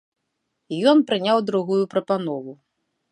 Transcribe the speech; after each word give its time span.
Ён 0.91 0.97
прыняў 1.11 1.43
другую 1.49 1.81
прапанову. 1.95 2.57